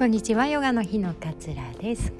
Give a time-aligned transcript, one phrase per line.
[0.00, 2.10] こんにちはヨガの日のかつらです。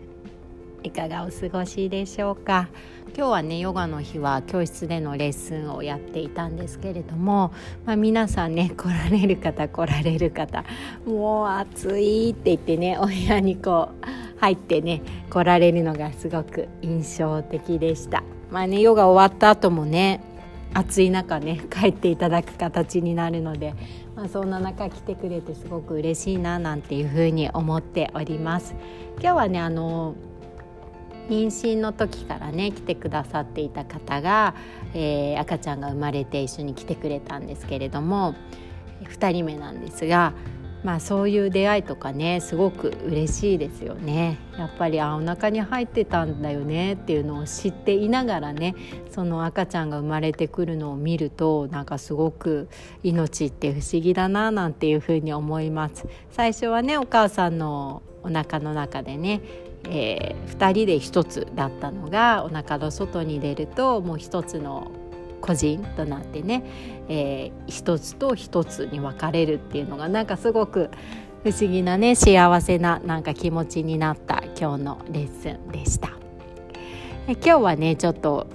[0.82, 2.68] いかがお過ごしでしょうか？
[3.16, 7.54] 今日はねヨガの日は教室でのレッスンをやっていたんですけれども、
[7.86, 10.62] まあ、皆さんね来られる方来られる方
[11.06, 15.00] もう暑いって言ってねお部屋にこう入ってね
[15.30, 18.22] 来られるのがすごく印象的でした。
[18.50, 20.20] まあねヨガ終わった後もね
[20.74, 23.74] 暑い中ね 帰っていただく形になるので、
[24.16, 28.74] まあ、そんな中来てくれてすごく嬉しいななんていうふうに思っております。
[29.20, 30.14] 今日はねあの
[31.28, 34.54] 妊娠の時からね来てくださっていた方が、
[34.94, 38.34] えー、赤ちゃんが生まれて一緒に来てくれたんですけれども
[39.04, 40.32] 2人目なんですが
[40.82, 44.38] まあそういう出会いとかねすごく嬉しいですよね。
[44.58, 48.74] やっぱりあお腹に入ってたんだよねっていうのを知っていながらね
[49.10, 52.68] その赤ちゃんが生まれてくるのを見るとなんかすごく
[53.02, 56.06] 命って不思議だななんていうふうに思います。
[56.30, 59.40] 最初はねお母さんのお腹の中でね
[59.88, 64.90] えー、2人で1つだったのがお腹の外に出るともう1つの
[65.40, 66.62] 個人となってね、
[67.08, 70.90] えー、一つと一つに分かれるっていうのがなんかすごく
[71.42, 76.10] 不思議なね幸せななんか気持ちになった今日のレッスンでした。
[77.26, 78.46] え今日はねちょっと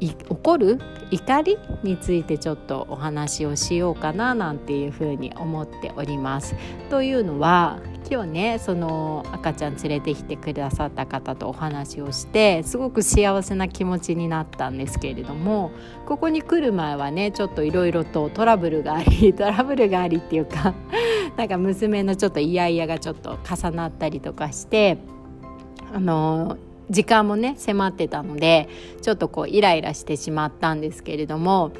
[0.00, 0.78] 怒る
[1.10, 6.54] 怒りについてちょっとお話をしようかななんていうふうに思っております。
[6.90, 15.72] というのは今日ねその赤ちゃん連れてきてくださった方とお話をしてすごく幸せな気持ちになったんですけれども
[16.06, 20.74] ここに来る前はねちょっといろいろとトラブルがあり トラブルがありっていうか
[21.36, 24.98] なんか娘のちょっとイヤイヤがちょっと重なったりとかして
[25.92, 26.56] あの
[26.90, 28.68] 時間もね迫ってたので
[29.02, 31.72] ちょっとこうイライラしてしまったんですけれども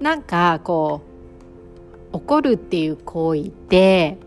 [0.00, 1.02] なんかこ
[2.12, 4.18] う怒るっていう行為って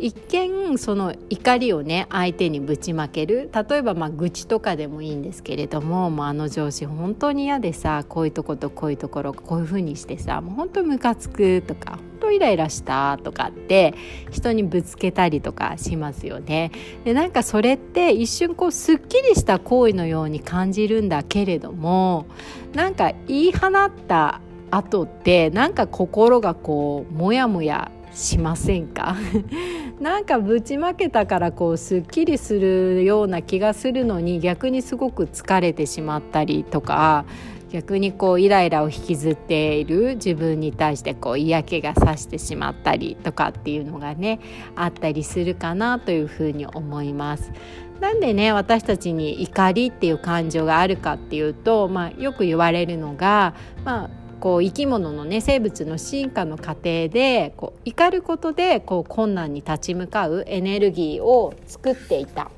[0.00, 13.94] 一見その怒りをね相手にぶちまける例えばまあ愚痴とかでもいいんですけれどももうあの上司本当に嫌でさこういうとことこういうところこういうふうにしてさもう本当ムカつくとか本当イライラしたとかって
[14.30, 16.72] 人にぶつけたりとかしますよね。
[17.04, 22.26] でなんかそれって一瞬こうすっきりした行為のように感じるんだけれども
[22.74, 24.40] なんか言い放った
[24.70, 29.16] 後ってなんか心がこうモヤモヤしませんか？
[30.00, 37.24] なんかぶちまけたからこうすっきりするような気がするのに逆にすごく疲れてしまったりとか
[37.70, 44.40] 逆にこうイライラを引きずっている自分に対してこう嫌気がさしてしまったりとかっていうのがね
[44.76, 47.52] あったりするかなというふうに思います。
[48.00, 53.54] なんでね私たちに怒りっていう感情があるかっていうと、まあ、よく言われるのが、
[53.84, 54.10] まあ、
[54.40, 62.50] こう生き物のね生物の進化の過程でこう怒ることでこう困難に立ち向かうエネルギーを作っていた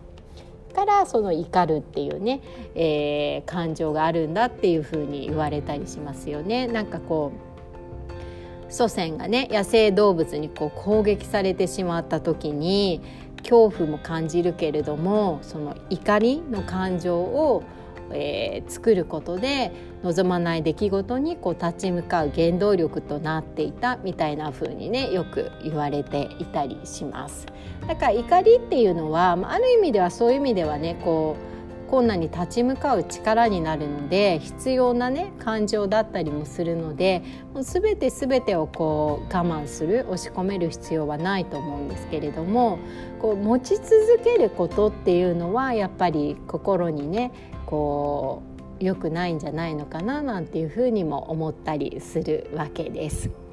[0.74, 2.40] からその怒るっていうね、
[2.74, 6.68] えー、感情があるんだっていうふうに言われたりしますよね。
[6.68, 7.32] なんかこ
[8.68, 13.00] う祖先がね野生動物にこう攻撃されてしまった時に
[13.38, 17.62] 恐怖も感じるけれどもその怒りの感情を
[18.12, 27.46] えー、作ることで望まない出来事にこう立ち向かう原動力となっていたみたいな風にねよく言われていたりします。
[27.86, 31.57] だから怒りっていうのはある意味ではそういう意味ではねこう
[31.88, 37.22] 困難に立ち向かう力になるので必要なね感情だったりもするので
[37.54, 42.78] もう全て全てをこう我慢する押し込める必要はないと思うんですけれども
[43.20, 43.88] こう持ち続
[44.22, 47.32] けることっていうのはやっぱり心にね
[47.66, 48.42] こ
[48.80, 53.47] う良くないんじゃないのかななんていうふうにも思ったりするわけです。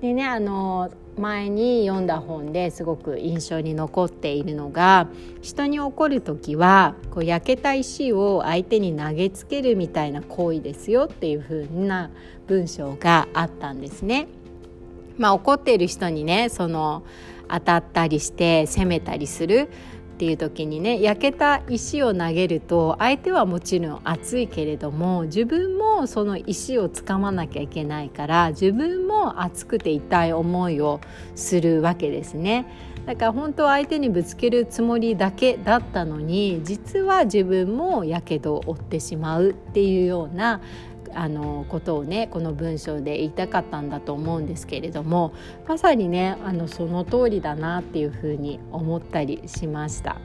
[0.00, 5.08] でねあの前に読んだ本ですごく印象に残っているのが
[5.40, 12.10] 人に怒る時はこう焼けた石を相手に投げつけるみたいな行為ですよっていう風な
[12.46, 14.28] 文章があったんですね。
[15.16, 17.02] まあ、怒っている人にねその
[17.48, 19.70] 当たったりして責めたりする
[20.16, 31.02] っていう時にね焼けた石を投げると相手はもちろん熱いけれども自分もその石をつかまなきゃいけないから自分も熱くて痛い思いを
[31.34, 32.66] するわけですね。
[33.04, 40.60] だから本当は相手にぶつけるつもりだけだったのに実は自分もやけどを負ってしまうっていうような
[41.16, 45.32] あのことをねこの文章で言いたかったんだと思うんですけれども
[45.66, 50.16] まさにねあのその通りだなっていうふうに思ったりしました。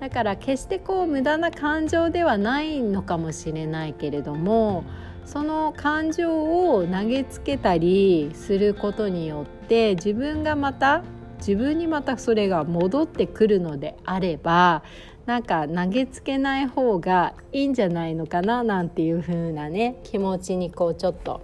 [0.00, 4.82] だから決してこう無駄な感情ではないのかもしれないけれども
[5.24, 11.04] その感情を投げつけたりすることによって自分がまた
[11.38, 14.82] 自分にまたそれが戻ってくるのであれば
[15.26, 21.40] なんか投げつけない方がいいんじゃないのかななんていう風なね気持ちにこうちょっと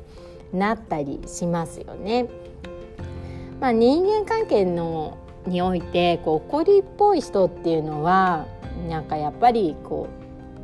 [0.53, 2.27] なったりしますよね。
[3.61, 8.47] まあ、人間関係のにおいてこう怒りっぽい人っていうのは
[8.89, 10.19] なんかやっぱりこう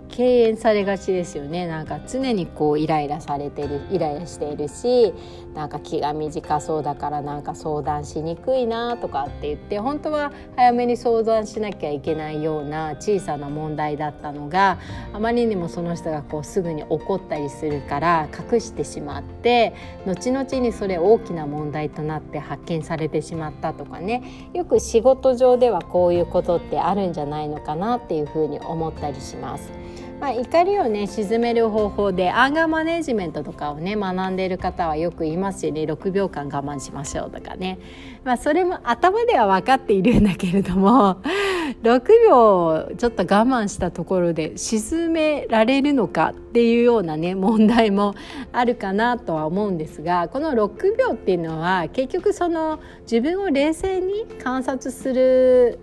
[0.08, 5.12] 敬遠されがちですよねなんか常にこうイライラされてるイライラしているし
[5.54, 14.78] なんか気が短そうだからなんか相談しにくいなとかって言って本当は早めに相談しなきゃいけないような小さな問題だったのが
[15.12, 19.74] あまりにもその人がこうすぐに怒ったりするから隠してしまって
[20.06, 29.84] 後々にそれ大きな問題となって発見されてしまったとかねよく仕事上ではこういうことってあるんじゃないのかなっていうふうに思ったりします。
[30.20, 37.78] まあ、怒りをね鎮める方法でアンガーマネジメントとかをね学んでいる方はよく言いますしね6秒間我慢しましょうとかね、
[38.24, 41.18] まあ、それも頭では分かっているんだけれども
[41.82, 48.14] 6秒ちょっと我慢したところで鎮められるのかっていうようなね問題も
[48.52, 55.78] あるかなとは思うんですがこの6秒っていうのは結局その自分を冷静に観察する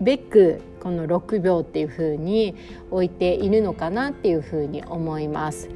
[0.00, 2.54] べくこの6秒っていう風に
[2.90, 5.68] 置いているのかなっていう風に思います。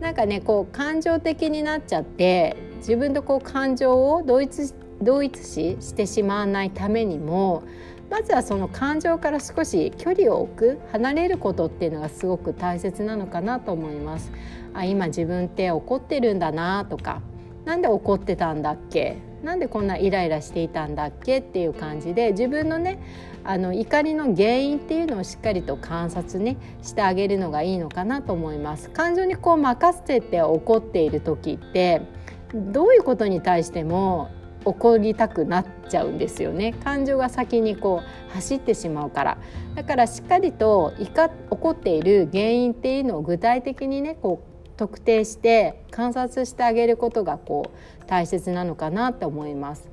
[0.00, 7.62] なんかねこう感情的になっちゃって自分とこう感情を同一同一視してしまわないためにも
[8.10, 14.30] まずはその感情から少し距離を置く離れることっていうのがすごく大切なのかなと思います。
[14.74, 17.20] あ今自分って怒ってるんだなとか
[17.64, 19.18] なんで怒ってたんだっけ？
[19.42, 23.00] なんでこんなイライラしていたんだっけっていう感じで自分のね
[23.44, 28.90] あの怒りの原因っていうのをしっかりと観察ねしてあげるのがいいのかなと思います。
[28.90, 32.02] 感情にこう任せて怒っている時って
[32.54, 34.30] どういうことに対しても
[34.64, 36.72] 怒りたくなっちゃうんですよね。
[36.84, 39.38] 感情が先にこう走ってしまうから。
[39.74, 40.92] だからしっかりと
[41.50, 44.51] 怒っている原因っていうのを具体的にねこう
[44.82, 49.88] 特定して観察してあげることがこう大切なのかなと思います。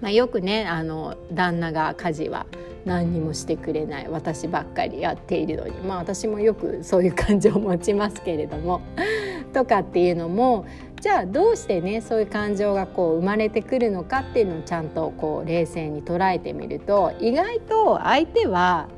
[0.00, 2.46] まあ、よくねあの旦那が家事は
[2.84, 8.80] 何にもしてくれない私ばっかりやっているのにまあ私もよくそういう感情を持ちますけれども
[9.52, 10.66] とかっていうのも
[11.00, 18.88] じゃあどうしてねそういう感情がこう生まれてくるのかっていうのをちゃんとこう冷静に捉えてみると意外と相手は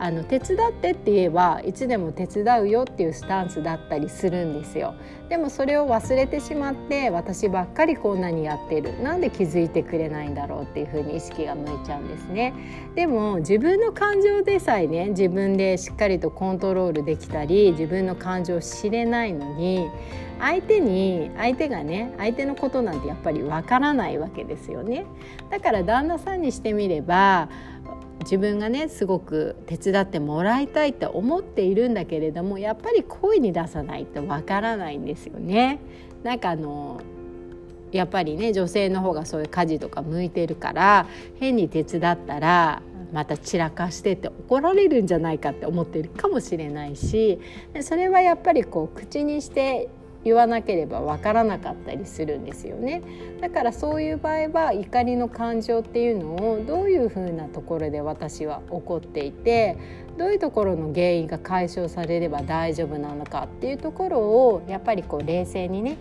[0.00, 4.94] あの手伝ってって言えばいつでも手伝うよっていうスタンスだったりするんですよ。
[5.28, 9.02] でもそれを忘れてしまって私ばっかりこんなにやってる。
[9.02, 12.54] なんで気づいてくれないんだろうっていうふうに意識が向いちゃうんですね。
[12.94, 19.88] でも自分の感情でさえね自分でしっかりとコントロールできたり自分の感情を知れないのに
[20.40, 25.04] 相手に相手がね相手のことなんてやっぱりわからないわけですよね。
[25.50, 27.48] だから旦那さんにしてみれば
[28.20, 35.78] 自分がねすごく手伝ってもらいたいって思っているんだけれどもやっぱり声に出さないとわからないんですよね。
[36.22, 37.00] なんかあの
[37.92, 41.06] やっぱりね女性の方がそういう家事とか向いてるから
[41.38, 42.82] 変に手伝ったら
[43.12, 47.40] また散らかしてって怒られるんじゃないかって思ってるかもしれないし
[47.80, 49.88] それはやっぱりこう口にして
[50.24, 53.02] 言わなければわからなかったりするんですよね
[53.40, 59.78] だからそういう場合は怒りの感情っていうのをどういうふうなところで私は怒っていて
[60.16, 65.96] どういうところの原因が解消されれば大丈夫なのかっていうところをやっぱりこう冷静にね、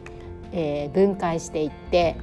[0.52, 2.18] えー、分解していって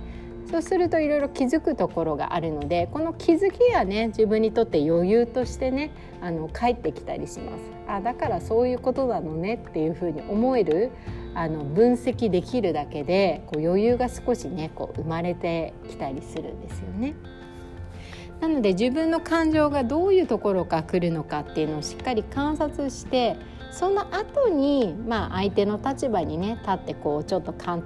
[0.50, 7.64] そうするといろいろ気づくところがあるのでこの気づきがね自分にとって余裕としてねあの返ってきたりします。
[7.86, 10.90] あだからそういうことなのねっていうふうに思える
[11.34, 17.14] あの分析できるだけでこう余裕が少しねこう生まれてきたりするんですよね。
[18.40, 23.36] なので自分の感情がどういうところから来るのかっていうのをしっかり観察して
[23.70, 27.82] その後にまあ相手の立場にね立ってこうちょっと考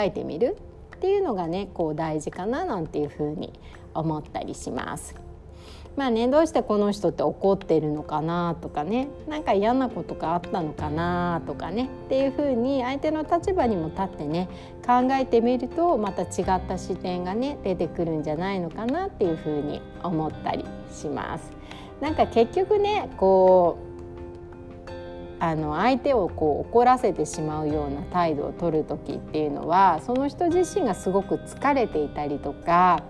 [0.00, 0.56] えてみる
[0.96, 3.52] っていうのがねこう大事かななんていうふうに
[3.94, 5.25] 思ったりします。
[5.96, 14.48] まあねどうしてこの人って怒ってるのかなとかねなんか嫌なことがあったのかなとかねっていうふうに相手の立場にも立ってね
[14.86, 21.50] 考えてみるとまた違った視点がね出てくるんじゃないのかなっていうふうに思ったりします。
[22.00, 23.95] なんか結局ねこう
[25.38, 33.02] あの相手をこう怒らせてしまうような態度を取る時っていうのはその人自身がすごく疲れていたりとか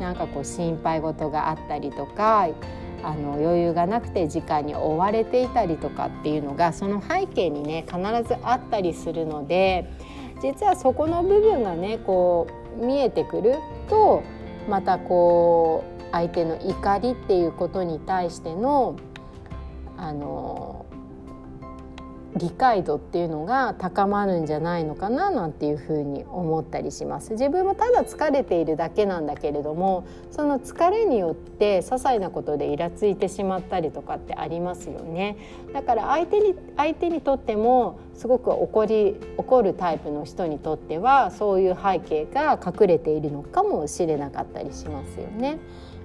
[0.00, 2.48] なんかこう心配事があったりとか
[3.02, 9.90] あの余裕がなくて時間に追われていたりとかっていうのがその背景にね必ずあったりするので
[10.40, 12.46] 実はそこの部分がねこ
[12.80, 13.56] う見えてくる
[13.88, 14.22] と
[14.68, 18.96] またこう相手の怒りっていうことに対しての
[19.96, 20.83] あの
[22.36, 35.36] 理解度っていうのが高まるんじゃないのかななんていうふうに思ったりします自分もただ疲れているだけなんだけれどもその疲れによって些細なことでイラついてしまったりとかってありますよね
[35.72, 45.58] だから相手に相手にとってもすごく怒り怒るタイプの人にとってはそういう背景が隠れているのかもしれなかったりしますよね。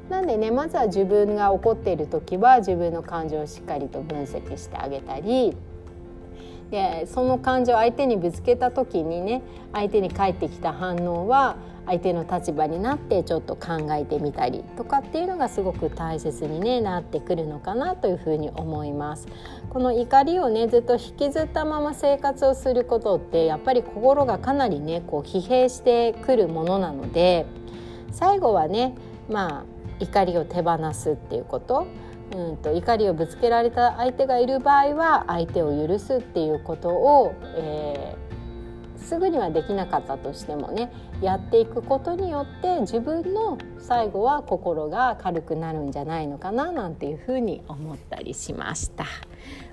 [0.10, 5.56] なんでねまずは自分が怒っている時は自分の感情をしっかりと分析してあげたり
[6.72, 9.42] でその感情を相手にぶつけた時にね
[9.74, 11.58] 相手に返ってきた反応は
[11.90, 19.28] 相手の立場になってちょっと考えてみたりとかっていうのがすごく大切に、ね、なってくるのかなというふうに思います。
[19.72, 27.48] この怒りをねずっと引きずったまま生活をすることってやっぱり心がかなりねこう疲弊してくるものなので
[28.12, 28.94] 最後はね
[29.28, 31.88] まあ怒りを手放すっていうこと
[32.36, 38.29] うんと怒りをぶつけられた相手がいる場合は相手を許すっていうことを、えー、
[39.00, 40.92] すぐにはできなかったとしてもね
[41.22, 49.06] やっていくことによって自分の最後は心が軽くなるんじゃないのかななんていうふうに思ったりしました。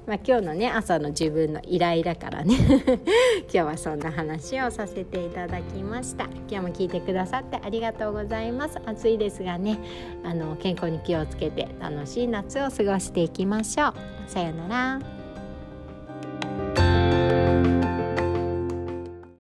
[0.06, 2.54] まあ、今日のね朝の自分のイライラからね
[3.42, 6.25] 今日はそんな話をさせていただきました。
[6.49, 8.78] 今日も聞いてくださってありがとうございます。
[8.87, 9.78] 暑いですがね
[10.25, 13.95] あの健康に気をつけて楽しい夏を過ごしていきましょう。
[14.28, 15.15] さようなら。